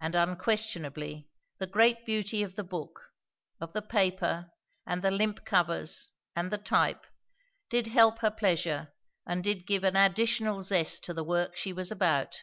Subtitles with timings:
[0.00, 3.12] And unquestionably, the great beauty of the book,
[3.60, 4.50] of the paper
[4.84, 7.06] and the limp covers and the type,
[7.70, 8.92] did help her pleasure
[9.24, 12.42] and did give an additional zest to the work she was about.